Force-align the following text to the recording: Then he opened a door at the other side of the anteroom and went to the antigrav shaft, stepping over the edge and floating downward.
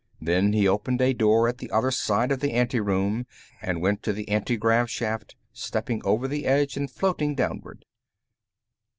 Then 0.19 0.53
he 0.53 0.67
opened 0.67 0.99
a 0.99 1.13
door 1.13 1.47
at 1.47 1.59
the 1.59 1.69
other 1.69 1.91
side 1.91 2.31
of 2.31 2.39
the 2.39 2.53
anteroom 2.53 3.27
and 3.61 3.83
went 3.83 4.01
to 4.01 4.11
the 4.13 4.27
antigrav 4.31 4.89
shaft, 4.89 5.35
stepping 5.53 6.01
over 6.03 6.27
the 6.27 6.47
edge 6.47 6.75
and 6.75 6.89
floating 6.89 7.35
downward. 7.35 7.85